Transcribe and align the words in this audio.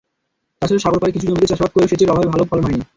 তাছাড়া 0.61 0.83
সাগরপাড়ের 0.83 1.15
কিছু 1.15 1.27
জমিতে 1.27 1.49
চাষাবাদ 1.51 1.71
করেও 1.73 1.89
সেচের 1.91 2.11
অভাবে 2.11 2.31
ভালো 2.33 2.43
ফলন 2.49 2.63
হয়নি। 2.65 2.81